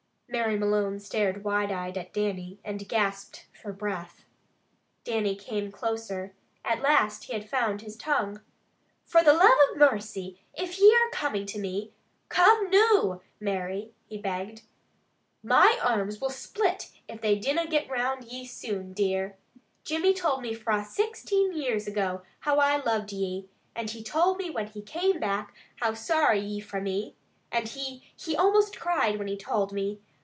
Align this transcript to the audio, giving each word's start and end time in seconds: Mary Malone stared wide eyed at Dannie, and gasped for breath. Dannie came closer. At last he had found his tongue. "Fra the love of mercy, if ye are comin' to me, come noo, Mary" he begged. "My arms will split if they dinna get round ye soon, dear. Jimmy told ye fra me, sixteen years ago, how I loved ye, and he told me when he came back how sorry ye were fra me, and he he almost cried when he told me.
Mary 0.33 0.57
Malone 0.57 0.97
stared 0.97 1.43
wide 1.43 1.73
eyed 1.73 1.97
at 1.97 2.13
Dannie, 2.13 2.57
and 2.63 2.87
gasped 2.87 3.47
for 3.51 3.73
breath. 3.73 4.23
Dannie 5.03 5.35
came 5.35 5.73
closer. 5.73 6.33
At 6.63 6.81
last 6.81 7.25
he 7.25 7.33
had 7.33 7.49
found 7.49 7.81
his 7.81 7.97
tongue. 7.97 8.39
"Fra 9.03 9.25
the 9.25 9.33
love 9.33 9.51
of 9.69 9.77
mercy, 9.77 10.39
if 10.53 10.79
ye 10.79 10.89
are 10.95 11.09
comin' 11.11 11.45
to 11.47 11.59
me, 11.59 11.91
come 12.29 12.69
noo, 12.69 13.19
Mary" 13.41 13.91
he 14.07 14.17
begged. 14.17 14.61
"My 15.43 15.77
arms 15.83 16.21
will 16.21 16.29
split 16.29 16.91
if 17.09 17.19
they 17.19 17.37
dinna 17.37 17.67
get 17.67 17.89
round 17.89 18.23
ye 18.23 18.45
soon, 18.45 18.93
dear. 18.93 19.35
Jimmy 19.83 20.13
told 20.13 20.45
ye 20.45 20.53
fra 20.53 20.77
me, 20.79 20.85
sixteen 20.85 21.51
years 21.51 21.87
ago, 21.87 22.21
how 22.39 22.57
I 22.57 22.77
loved 22.77 23.11
ye, 23.11 23.49
and 23.75 23.89
he 23.89 24.01
told 24.01 24.37
me 24.37 24.49
when 24.49 24.67
he 24.67 24.81
came 24.81 25.19
back 25.19 25.53
how 25.81 25.93
sorry 25.93 26.39
ye 26.39 26.61
were 26.61 26.65
fra 26.69 26.79
me, 26.81 27.17
and 27.51 27.67
he 27.67 28.05
he 28.15 28.33
almost 28.37 28.79
cried 28.79 29.19
when 29.19 29.27
he 29.27 29.35
told 29.35 29.73
me. 29.73 29.99